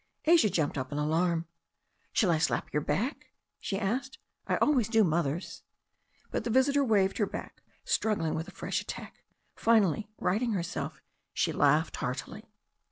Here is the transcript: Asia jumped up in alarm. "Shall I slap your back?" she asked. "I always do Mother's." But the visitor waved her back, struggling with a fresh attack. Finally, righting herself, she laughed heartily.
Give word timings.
Asia 0.25 0.49
jumped 0.49 0.79
up 0.79 0.91
in 0.91 0.97
alarm. 0.97 1.45
"Shall 2.11 2.31
I 2.31 2.39
slap 2.39 2.73
your 2.73 2.81
back?" 2.81 3.27
she 3.59 3.77
asked. 3.77 4.17
"I 4.47 4.57
always 4.57 4.87
do 4.89 5.03
Mother's." 5.03 5.61
But 6.31 6.43
the 6.43 6.49
visitor 6.49 6.83
waved 6.83 7.19
her 7.19 7.27
back, 7.27 7.61
struggling 7.85 8.33
with 8.33 8.47
a 8.47 8.51
fresh 8.51 8.81
attack. 8.81 9.23
Finally, 9.55 10.09
righting 10.17 10.53
herself, 10.53 11.03
she 11.35 11.51
laughed 11.51 11.97
heartily. 11.97 12.51